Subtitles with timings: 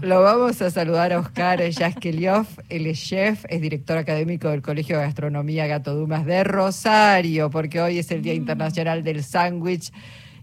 [0.00, 4.96] Lo vamos a saludar a Oscar Yaskeliov, él es chef, es director académico del Colegio
[4.96, 9.92] de Gastronomía Gato Dumas de Rosario, porque hoy es el Día Internacional del Sándwich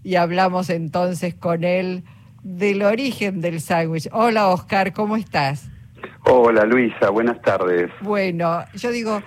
[0.04, 2.04] y hablamos entonces con él
[2.42, 4.08] del origen del sándwich.
[4.12, 5.68] Hola Oscar, ¿cómo estás?
[6.24, 7.90] Hola Luisa, buenas tardes.
[8.02, 9.22] Bueno, yo digo,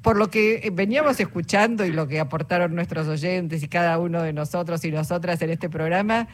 [0.00, 4.32] por lo que veníamos escuchando y lo que aportaron nuestros oyentes y cada uno de
[4.32, 6.28] nosotros y nosotras en este programa,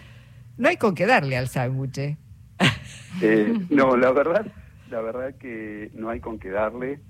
[0.56, 2.16] no hay con qué darle al sándwich.
[2.60, 2.64] ¿Eh?
[3.22, 4.46] Eh, no, la verdad,
[4.90, 7.00] la verdad que no hay con qué darle.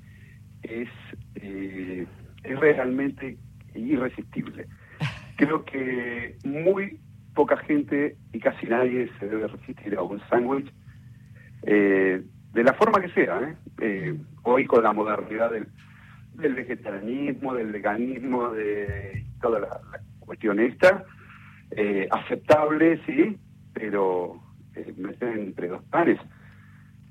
[0.62, 0.88] Es,
[1.34, 2.06] eh,
[2.44, 3.36] es realmente
[3.74, 4.68] irresistible.
[5.34, 7.00] Creo que muy
[7.34, 10.72] poca gente y casi nadie se debe resistir a un sándwich
[11.64, 12.22] de
[12.54, 13.56] la forma que sea.
[14.44, 19.80] hoy con la modernidad del, vegetarianismo, del veganismo, de toda la,
[20.26, 21.04] cuestión esta,
[21.70, 23.38] eh, aceptable, sí,
[23.72, 24.40] pero
[24.76, 26.18] eh, meter entre dos panes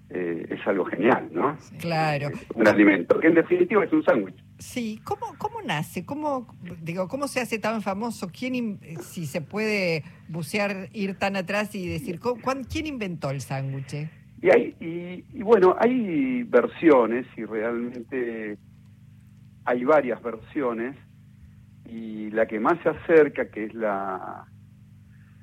[0.10, 1.58] eh, es algo genial, ¿no?
[1.80, 2.30] Claro.
[2.54, 4.36] un alimento, que en definitiva es un sándwich.
[4.60, 6.06] Sí, ¿Cómo, ¿cómo nace?
[6.06, 6.48] ¿Cómo,
[6.82, 8.30] digo, ¿Cómo se hace tan famoso?
[8.32, 12.20] ¿Quién, si se puede bucear, ir tan atrás y decir,
[12.72, 14.08] ¿quién inventó el sándwich?
[14.44, 18.58] Y, hay, y, y bueno, hay versiones y realmente
[19.66, 20.96] hay varias versiones
[21.86, 24.46] y la que más se acerca, que es la,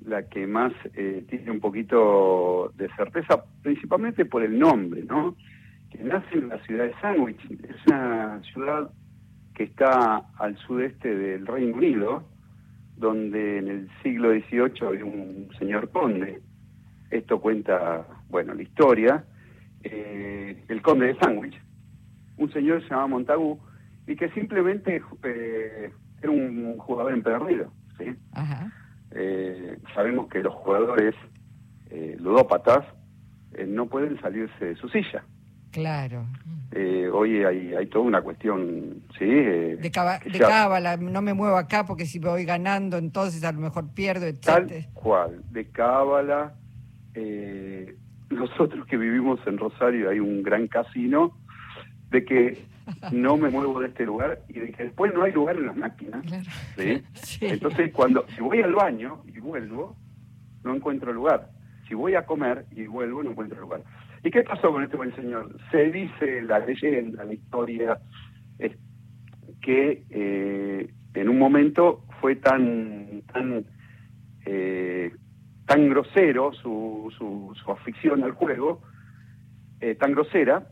[0.06, 5.36] la que más eh, tiene un poquito de certeza, principalmente por el nombre, ¿no?
[5.91, 7.41] Que nace en la ciudad de Sandwich.
[7.50, 8.91] Es una ciudad
[9.55, 12.25] que está al sudeste del Reino Unido,
[12.97, 16.41] donde en el siglo XVIII había un señor conde.
[17.11, 19.25] Esto cuenta, bueno, la historia.
[19.84, 21.61] Eh, el conde de Sandwich.
[22.39, 23.61] Un señor se llamaba Montagu,
[24.06, 27.72] y que simplemente eh, era un jugador empedernido.
[27.98, 28.14] ¿sí?
[29.15, 31.15] Eh, sabemos que los jugadores
[31.91, 32.85] eh, ludópatas
[33.55, 35.25] eh, no pueden salirse de su silla.
[35.71, 36.27] Claro.
[37.15, 39.25] hoy hay, hay toda una cuestión, ¿sí?
[39.25, 44.27] de, cábala, no me muevo acá porque si voy ganando entonces a lo mejor pierdo,
[44.27, 44.41] etc.
[44.45, 46.53] Tal cual, de cábala.
[48.28, 51.39] nosotros que vivimos en Rosario hay un gran casino
[52.12, 52.65] de que
[53.11, 55.77] no me muevo de este lugar y de que después no hay lugar en las
[55.77, 56.25] máquinas.
[57.41, 59.97] Entonces, cuando si voy al baño y vuelvo,
[60.62, 61.51] no encuentro lugar.
[61.89, 63.83] Si voy a comer y vuelvo, no encuentro lugar.
[64.22, 65.56] ¿Y qué pasó con este buen señor?
[65.71, 67.99] Se dice la leyenda, la historia,
[68.59, 68.72] es
[69.61, 73.65] que eh, en un momento fue tan tan
[74.45, 75.12] eh,
[75.67, 78.83] tan grosero su, su, su, afición al juego,
[79.81, 80.67] eh, tan grosera,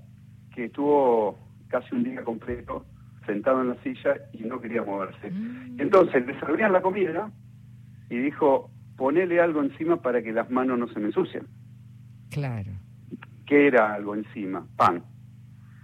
[0.54, 1.38] que estuvo
[1.68, 2.84] casi un día completo
[3.26, 5.30] sentado en la silla y no quería moverse.
[5.30, 5.80] Mm.
[5.80, 7.30] Entonces le servían la comida
[8.08, 11.46] y dijo, ponele algo encima para que las manos no se me ensucien.
[12.30, 12.70] Claro.
[13.46, 14.66] ¿Qué era algo encima?
[14.76, 15.02] Pan.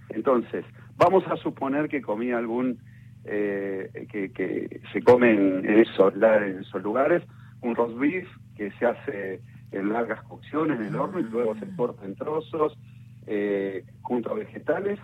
[0.08, 0.64] Entonces,
[0.96, 2.78] vamos a suponer que comía algún,
[3.24, 7.22] eh, que, que, se come en esos, en esos lugares,
[7.60, 9.40] un roast beef que se hace
[9.72, 12.78] en largas cocciones en el horno y luego se corta en trozos,
[13.26, 14.98] eh, junto a vegetales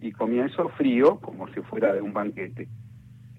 [0.00, 2.68] y comía eso frío, como si fuera de un banquete.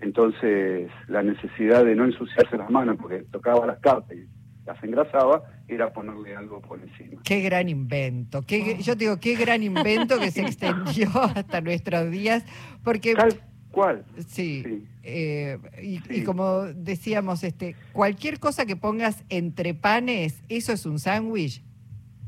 [0.02, 4.28] Entonces, la necesidad de no ensuciarse las manos porque tocaba las cartas y
[4.66, 7.22] las engrasaba, era ponerle algo por encima.
[7.24, 8.42] Qué gran invento.
[8.44, 12.46] Qué, yo digo, qué gran invento que se extendió hasta nuestros días,
[12.84, 13.14] porque...
[13.14, 13.42] Tal
[13.72, 14.06] cual.
[14.26, 14.86] Sí.
[15.04, 21.62] Eh, y, como decíamos, este, cualquier cosa que pongas entre panes, ¿eso es un sándwich?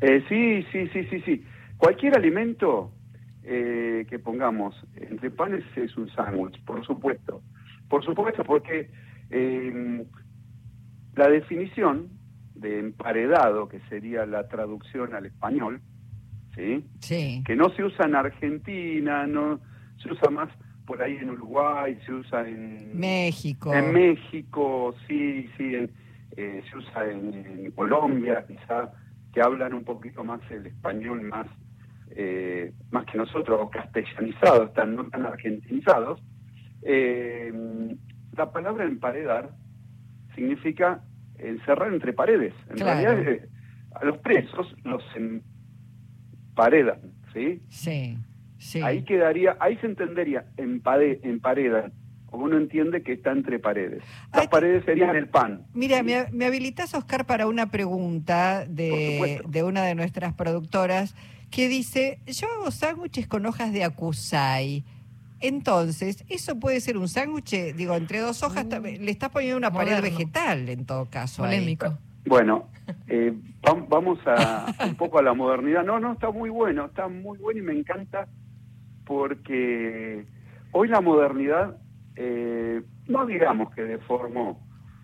[0.02, 1.44] Eh, sí, sí, sí, sí, sí.
[1.78, 2.92] Cualquier alimento
[3.44, 7.42] eh, que pongamos entre panes es un sándwich, por supuesto.
[7.88, 8.90] Por supuesto, porque
[9.30, 10.04] em,
[11.16, 12.10] la definición
[12.56, 15.82] de emparedado, que sería la traducción al español,
[16.56, 16.86] ¿sí?
[17.00, 17.44] Sí.
[17.46, 19.60] Que no se usa en Argentina, no
[20.02, 20.50] se usa más
[20.86, 23.74] por ahí en Uruguay, se usa en México.
[23.74, 25.76] En México, sí, sí,
[26.38, 28.92] eh, se usa en, Colombia, quizá,
[29.34, 31.48] que hablan un poquito más el español más
[32.16, 36.22] eh, más que nosotros, castellanizados, tan, no tan argentinizados,
[36.82, 37.52] eh,
[38.38, 39.52] la palabra emparedar
[40.34, 41.04] significa
[41.38, 42.54] encerrar entre paredes.
[42.70, 43.50] En realidad, eh,
[43.94, 45.04] a los presos los
[46.52, 47.02] emparedan,
[47.34, 47.62] ¿sí?
[47.70, 48.18] Sí,
[48.58, 48.82] sí.
[48.82, 51.92] Ahí quedaría, ahí se entendería empade, emparedan,
[52.32, 54.04] uno entiende que está entre paredes.
[54.34, 55.66] Las paredes serían el pan.
[55.74, 61.16] Mira, me, me, habilitas, Oscar, para una pregunta de, de una de nuestras productoras
[61.56, 64.84] que dice, yo hago sándwiches con hojas de acusai.
[65.40, 68.84] Entonces, eso puede ser un sándwich, digo, entre dos hojas, mm.
[68.84, 71.44] le estás poniendo una pared vegetal en todo caso.
[71.44, 71.98] Polémico.
[72.26, 72.68] Bueno,
[73.08, 73.34] eh,
[73.88, 75.86] vamos a un poco a la modernidad.
[75.86, 78.28] No, no, está muy bueno, está muy bueno y me encanta
[79.06, 80.26] porque
[80.74, 81.78] hoy la modernidad,
[82.18, 84.60] eh, no digamos que deformó,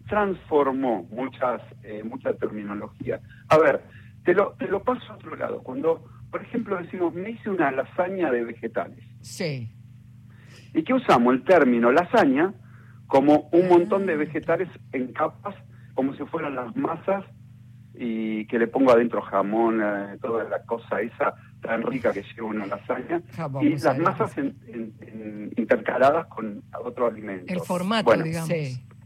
[0.09, 3.21] transformó muchas eh, mucha terminología.
[3.47, 3.83] A ver,
[4.25, 5.63] te lo, te lo paso a otro lado.
[5.63, 9.03] Cuando, por ejemplo, decimos, me hice una lasaña de vegetales.
[9.19, 9.69] Sí.
[10.73, 11.33] ¿Y qué usamos?
[11.33, 12.53] El término lasaña
[13.07, 15.55] como un montón de vegetales en capas,
[15.93, 17.25] como si fueran las masas
[17.93, 22.47] y que le pongo adentro jamón, eh, toda la cosa esa tan rica que lleva
[22.47, 23.21] una lasaña,
[23.61, 24.35] y las masas
[25.57, 27.51] intercaladas con otros alimentos.
[27.51, 28.49] El formato, digamos.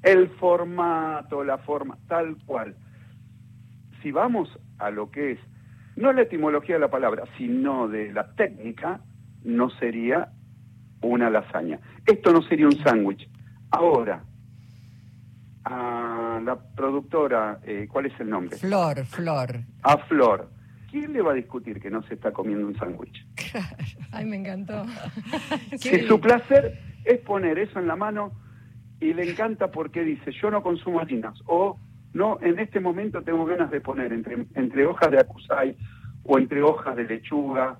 [0.03, 2.75] El formato, la forma, tal cual.
[4.01, 5.39] Si vamos a lo que es,
[5.95, 9.01] no la etimología de la palabra, sino de la técnica,
[9.43, 10.29] no sería
[11.01, 11.79] una lasaña.
[12.05, 13.29] Esto no sería un sándwich.
[13.71, 14.23] Ahora,
[15.63, 18.57] a la productora, eh, ¿cuál es el nombre?
[18.57, 19.59] Flor, Flor.
[19.83, 20.49] A Flor.
[20.91, 23.25] ¿Quién le va a discutir que no se está comiendo un sándwich?
[24.11, 24.85] Ay, me encantó.
[25.81, 28.31] que su placer es poner eso en la mano
[28.99, 31.77] y le encanta porque dice, yo no consumo harinas o
[32.15, 35.75] no, en este momento tengo ganas de poner entre, entre hojas de acusai
[36.23, 37.77] o entre hojas de lechuga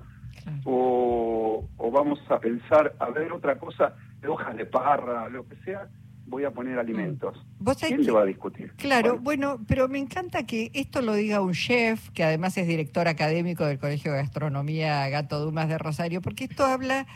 [0.65, 5.55] o, o vamos a pensar a ver otra cosa de hojas de parra, lo que
[5.63, 5.87] sea,
[6.27, 7.37] voy a poner alimentos.
[7.79, 8.73] ¿Quién te va a discutir?
[8.73, 9.61] Claro, bueno.
[9.69, 13.79] pero me encanta que esto lo diga un chef, que además es director académico del
[13.79, 17.07] Colegio de Gastronomía Gato Dumas de Rosario, porque esto habla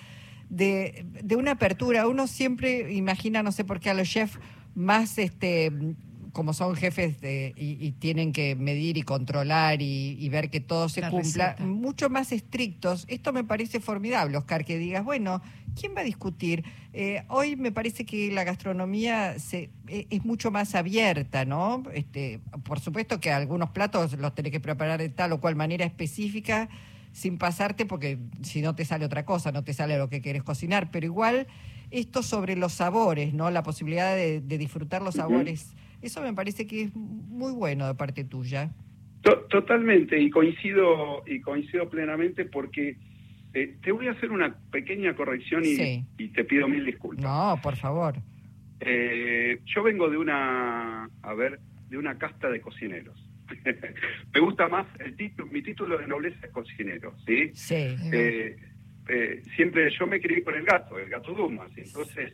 [0.48, 2.08] de, de una apertura.
[2.08, 4.40] Uno siempre imagina, no sé por qué, a los chefs
[4.74, 5.74] más este
[6.32, 11.02] como son jefes de, y, tienen que medir y controlar y, ver que todo se
[11.10, 13.06] cumpla, mucho más estrictos.
[13.08, 15.42] Esto me parece formidable, Oscar, que digas, bueno,
[15.80, 16.64] ¿quién va a discutir?
[16.94, 21.84] Eh, hoy me parece que la gastronomía se, e, es mucho más abierta, ¿no?
[21.94, 25.86] Este, por supuesto que algunos platos los tenés que preparar de tal o cual manera
[25.86, 26.70] específica
[27.12, 30.44] sin pasarte porque si no te sale otra cosa, no te sale lo que quieres
[30.44, 31.48] cocinar, pero igual
[31.92, 33.50] esto sobre los sabores, ¿no?
[33.50, 35.74] La posibilidad de, disfrutar los sabores.
[36.02, 38.72] Eso me parece que es muy bueno de parte tuya.
[39.50, 42.96] Totalmente, y coincido, y coincido plenamente porque
[43.54, 47.26] eh, te voy a hacer una pequeña corrección y, y, te pido mil disculpas.
[47.26, 48.16] No, por favor.
[48.80, 51.60] Eh, yo vengo de una, a ver,
[51.90, 53.22] de una casta de cocineros.
[54.34, 57.52] Me gusta más el título, mi título de nobleza es cocinero, ¿sí?
[57.54, 57.98] Sí.
[59.12, 62.32] Eh, siempre yo me crié con el gato, el gato Dumas, entonces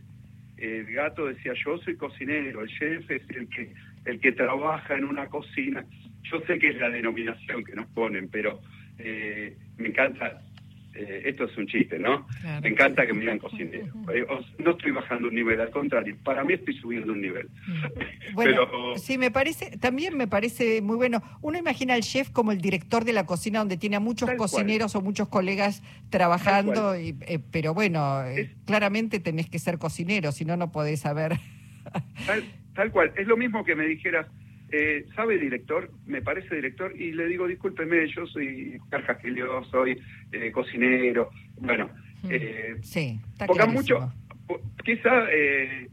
[0.58, 3.74] el gato decía, yo soy cocinero, el chef es el que,
[4.06, 5.86] el que trabaja en una cocina.
[6.24, 8.60] Yo sé que es la denominación que nos ponen, pero
[8.98, 10.42] eh, me encanta
[10.96, 12.26] eh, esto es un chiste, ¿no?
[12.62, 13.86] Me encanta que me digan cocinero.
[14.14, 14.26] Eh,
[14.60, 17.50] no estoy bajando un nivel, al contrario, para mí estoy subiendo un nivel.
[18.34, 21.22] Bueno, sí, me parece, también me parece muy bueno.
[21.42, 24.94] Uno imagina al chef como el director de la cocina donde tiene a muchos cocineros
[24.96, 28.24] o muchos colegas trabajando, y, eh, pero bueno,
[28.66, 31.38] claramente tenés que ser cocinero, si no, no podés saber.
[32.26, 32.44] Tal,
[32.74, 34.28] tal cual, es lo mismo que me dijeras,
[34.78, 35.90] eh, ¿sabe director?
[36.06, 39.98] Me parece director y le digo, discúlpeme, yo soy Carcasquilio, soy
[40.32, 41.30] eh, cocinero.
[41.58, 41.90] Bueno,
[42.24, 42.28] mm.
[42.30, 44.12] eh, sí, está mucho,
[44.84, 45.88] quizá, eh,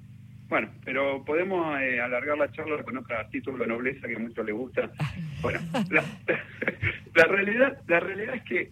[0.49, 4.55] bueno, pero podemos alargar la charla con otro título de nobleza que a muchos les
[4.55, 4.91] gusta.
[5.43, 5.59] Bueno,
[5.91, 8.71] la, realidad, la realidad es que,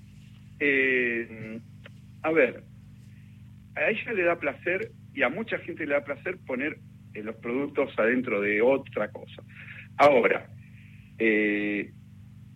[2.22, 2.62] a ver,
[3.74, 6.78] a ella le da placer y a mucha gente le da placer poner
[7.14, 9.42] los productos adentro de otra cosa.
[9.96, 10.48] Ahora,
[11.18, 11.92] eh,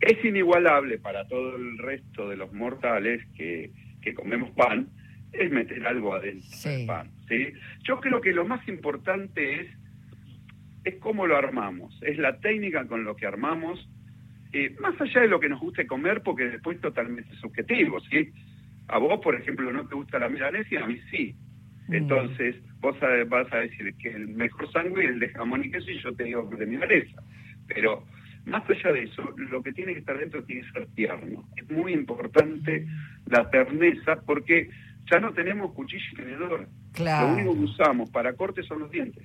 [0.00, 3.70] es inigualable para todo el resto de los mortales que,
[4.14, 4.88] comemos pan,
[5.32, 7.10] es meter algo adentro del pan.
[7.26, 7.52] ¿sí?
[7.82, 9.68] Yo creo que lo más importante es,
[10.84, 13.88] es cómo lo armamos, es la técnica con lo que armamos,
[14.52, 17.98] eh, más allá de lo que nos guste comer, porque después es totalmente subjetivo.
[18.00, 18.30] ¿sí?
[18.88, 21.34] A vos, por ejemplo, no te gusta la milanesa a mí sí.
[21.88, 21.94] Mm.
[21.94, 22.96] Entonces, vos
[23.28, 26.14] vas a decir que el mejor sangre es el de jamón y queso y yo
[26.14, 27.22] te digo que de milanesa.
[27.66, 28.04] Pero
[28.46, 31.48] más allá de eso, lo que tiene que estar dentro tiene que ser tierno.
[31.56, 32.86] Es muy importante
[33.26, 34.68] la terneza porque
[35.10, 36.68] ya no tenemos cuchillo y tenedor.
[36.92, 37.28] Claro.
[37.28, 39.24] Lo único que usamos para corte son los dientes.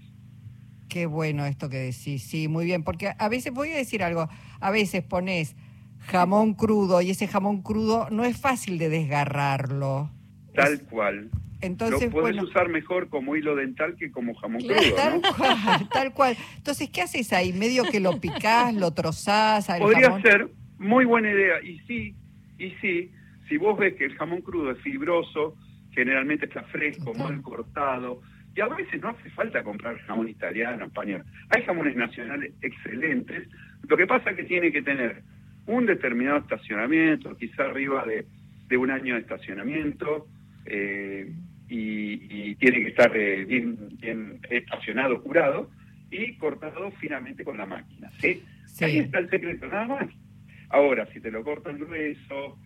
[0.87, 4.27] Qué bueno esto que decís, sí, muy bien, porque a veces, voy a decir algo,
[4.59, 5.55] a veces pones
[5.99, 10.09] jamón crudo y ese jamón crudo no es fácil de desgarrarlo.
[10.55, 11.29] Tal cual.
[11.61, 16.13] Entonces, lo puedes usar mejor como hilo dental que como jamón crudo, tal cual, tal
[16.13, 16.37] cual.
[16.55, 17.51] Entonces, ¿qué haces ahí?
[17.51, 19.67] ¿Medio que lo picás, lo trozás?
[19.79, 21.61] Podría ser muy buena idea.
[21.61, 22.15] Y sí,
[22.57, 23.11] y sí,
[23.49, 25.55] si vos ves que el jamón crudo es fibroso,
[25.91, 28.21] generalmente está fresco, mal cortado,
[28.55, 31.23] y a veces no hace falta comprar jamón italiano, español.
[31.49, 33.47] Hay jamones nacionales excelentes.
[33.87, 35.23] Lo que pasa es que tiene que tener
[35.65, 38.25] un determinado estacionamiento, quizá arriba de,
[38.67, 40.27] de un año de estacionamiento,
[40.65, 41.31] eh,
[41.69, 45.69] y, tiene que estar eh, bien, bien estacionado, curado,
[46.11, 48.11] y cortado finamente con la máquina.
[48.19, 48.43] ¿sí?
[48.81, 50.07] Ahí está el secreto, nada más.
[50.69, 52.57] Ahora, si te lo cortan grueso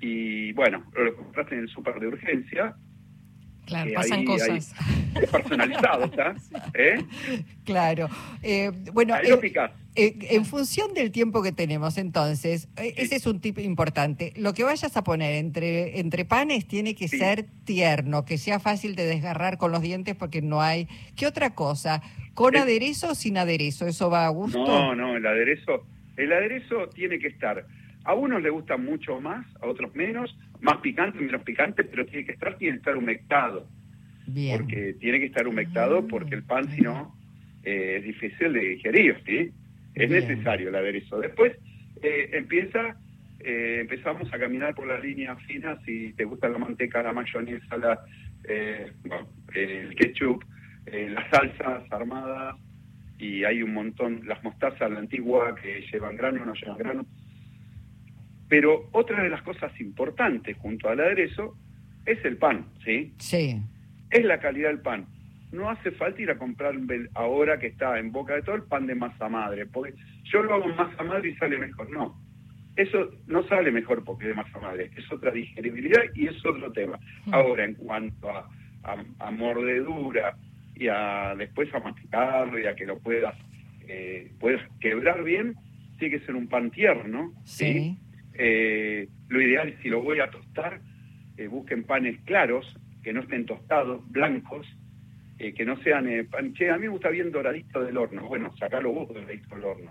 [0.00, 2.76] y, bueno, lo compraste en el súper de urgencia,
[3.68, 4.74] Claro, pasan cosas.
[5.14, 6.34] es personalizado, ¿está?
[6.74, 7.04] ¿Eh?
[7.64, 8.08] Claro.
[8.42, 13.58] Eh, bueno, eh, eh, en función del tiempo que tenemos, entonces, ese es un tip
[13.58, 14.32] importante.
[14.36, 18.96] Lo que vayas a poner entre, entre panes tiene que ser tierno, que sea fácil
[18.96, 20.88] de desgarrar con los dientes porque no hay.
[21.14, 22.00] ¿Qué otra cosa?
[22.32, 23.86] ¿Con aderezo o sin aderezo?
[23.86, 24.64] ¿Eso va a gusto?
[24.66, 25.84] No, no, el aderezo,
[26.16, 27.66] el aderezo tiene que estar.
[28.08, 32.24] A unos le gusta mucho más, a otros menos más picante, menos picante, pero tiene
[32.24, 33.68] que estar, tiene que estar humectado.
[34.26, 34.56] Bien.
[34.56, 37.14] Porque tiene que estar humectado porque el pan, si no,
[37.64, 39.50] eh, es difícil de digerir, ¿sí?
[39.94, 41.20] Es necesario el aderezo.
[41.20, 41.52] Después
[42.00, 42.96] eh, empieza,
[43.40, 47.76] eh, empezamos a caminar por las líneas finas, si te gusta la manteca, la mayonesa,
[47.76, 48.00] la,
[49.52, 50.42] el ketchup,
[50.86, 52.56] las salsas armadas,
[53.18, 57.06] y hay un montón, las mostazas, la antigua, que llevan grano, no llevan grano
[58.48, 61.56] pero otra de las cosas importantes junto al aderezo
[62.06, 63.12] es el pan, ¿sí?
[63.18, 63.60] Sí.
[64.10, 65.06] Es la calidad del pan.
[65.52, 66.74] No hace falta ir a comprar
[67.14, 70.54] ahora que está en boca de todo el pan de masa madre, porque yo lo
[70.54, 71.90] hago en masa madre y sale mejor.
[71.90, 72.18] No,
[72.76, 76.70] eso no sale mejor porque es de masa madre, es otra digeribilidad y es otro
[76.72, 76.98] tema.
[77.26, 77.34] Mm.
[77.34, 78.48] Ahora, en cuanto a,
[79.18, 80.36] a, mordedura
[80.74, 83.34] y a después a masticarlo y a que lo puedas,
[83.86, 85.54] eh, puedas quebrar bien,
[85.98, 87.98] tiene que ser un pan tierno, ¿sí?
[88.38, 90.80] Eh, lo ideal, si lo voy a tostar,
[91.36, 92.66] eh, busquen panes claros,
[93.02, 94.66] que no estén tostados, blancos,
[95.38, 96.52] eh, que no sean eh, pan.
[96.52, 98.26] Che, a mí me gusta bien doradito del horno.
[98.26, 99.90] Bueno, sacalo vos doradito del horno.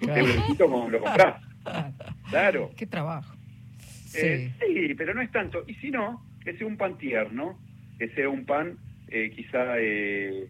[0.00, 1.42] Que esté como lo comprás.
[2.30, 2.70] Claro.
[2.76, 3.34] Qué trabajo.
[3.78, 4.50] Sí.
[4.58, 4.94] sí.
[4.96, 5.64] pero no es tanto.
[5.66, 7.58] Y si no, que sea un pan tierno,
[7.98, 10.48] que sea un pan quizá de,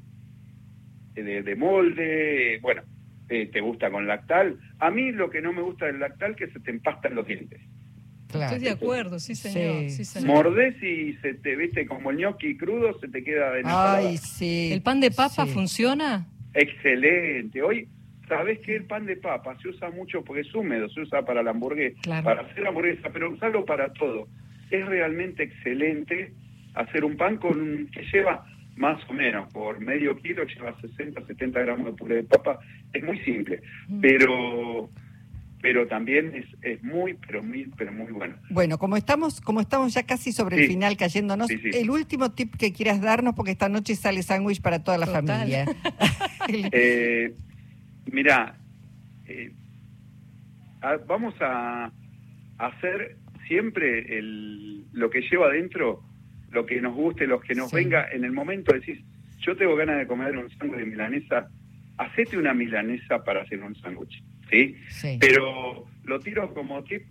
[1.14, 2.82] de molde, bueno,
[3.28, 4.58] te gusta con lactal.
[4.78, 7.26] A mí lo que no me gusta del lactal es que se te empastan los
[7.26, 7.60] dientes.
[8.28, 10.26] Estoy de acuerdo, sí señor, sí.
[10.26, 14.70] Mordés y se te viste como el gnocchi crudo, se te queda en Ay, sí.
[14.70, 16.26] ¿El pan de papa funciona?
[16.52, 17.62] Excelente.
[17.62, 17.88] Hoy,
[18.28, 20.90] ¿sabes que el pan de papa se usa mucho porque es húmedo?
[20.90, 24.28] Se usa para la hamburguesa, para hacer hamburguesa, pero usarlo para todo.
[24.70, 26.34] Es realmente excelente
[26.74, 28.44] hacer un pan con que lleva
[28.78, 32.58] más o menos por medio kilo lleva 60, 70 gramos de puré de papa.
[32.92, 34.00] Es muy simple, mm.
[34.00, 34.90] pero
[35.60, 38.36] pero también es, es muy, pero muy, pero muy bueno.
[38.50, 42.72] Bueno, como estamos, como estamos ya casi sobre el final cayéndonos, el último tip que
[42.72, 45.64] quieras darnos, porque esta noche sale sándwich para toda la familia.
[46.48, 47.34] eh,
[48.06, 48.56] mira,
[49.26, 49.52] eh,
[51.06, 51.90] vamos a
[52.58, 53.16] hacer
[53.48, 56.04] siempre el, lo que lleva adentro
[56.50, 59.00] lo que nos guste, lo que nos venga, en el momento decís,
[59.40, 61.48] yo tengo ganas de comer un sándwich de milanesa,
[61.96, 64.76] hacete una milanesa para hacer un sándwich, ¿sí?
[65.20, 67.02] Pero lo tiro como tip,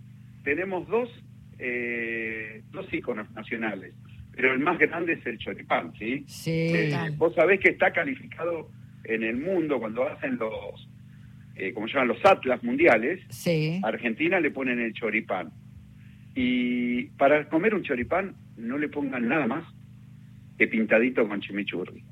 [0.44, 1.10] tenemos dos,
[1.58, 3.94] eh, dos íconos nacionales,
[4.32, 6.24] pero el más grande es el choripán, ¿sí?
[6.26, 6.70] Sí.
[6.74, 8.70] Eh, vos sabés que está calificado
[9.04, 10.88] en el mundo cuando hacen los,
[11.56, 13.80] eh, como llaman, los atlas mundiales, sí.
[13.82, 15.50] Argentina le ponen el choripán.
[16.40, 19.64] Y para comer un choripán no le pongan nada más
[20.56, 22.04] que pintadito con chimichurri.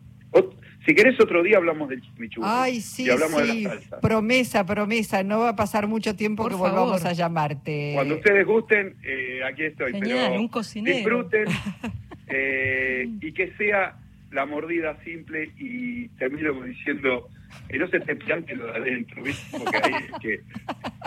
[0.85, 2.45] si querés otro día hablamos del chimichurri.
[2.45, 3.69] Ay, sí, sí.
[4.03, 5.23] Promesa, promesa.
[5.23, 7.93] No va a pasar mucho tiempo que volvamos a llamarte.
[7.95, 9.93] Cuando ustedes gusten, eh, aquí estoy.
[9.93, 10.97] Genial, pero un cocinero.
[10.97, 11.45] Disfruten
[12.27, 13.97] eh, y que sea
[14.37, 17.29] la mordida simple y termino diciendo
[17.69, 19.59] que no se te plante lo de adentro, ¿viste?
[19.59, 20.41] Porque ahí que,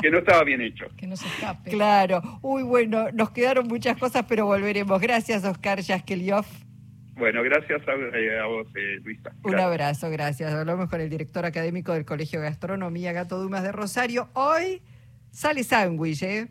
[0.01, 0.85] que no estaba bien hecho.
[0.97, 1.69] Que no se escape.
[1.69, 2.21] Claro.
[2.41, 4.99] Uy, bueno, nos quedaron muchas cosas, pero volveremos.
[4.99, 6.45] Gracias, Oscar Yaskeliov.
[7.17, 9.31] Bueno, gracias a, eh, vos, eh, Luisa.
[9.43, 10.51] Un abrazo, gracias.
[10.51, 14.29] Hablamos con el director académico del Colegio de Gastronomía, Gato Dumas de Rosario.
[14.33, 14.81] Hoy
[15.29, 16.47] sale sándwich, ¿eh?